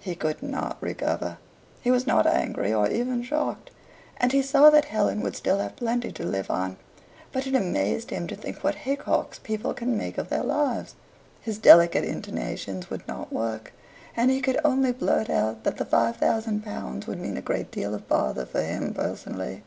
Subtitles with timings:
[0.00, 1.36] He could not recover.
[1.82, 3.70] He was not angry or even shocked,
[4.16, 6.78] and he saw that Helen would still have plenty to live on.
[7.30, 10.94] But it amazed him to think what haycocks people can make of their lives.
[11.42, 13.74] His delicate intonations would not work,
[14.16, 17.70] and he could only blurt out that the five thousand pounds would mean a great
[17.70, 19.62] deal of bother for him personally.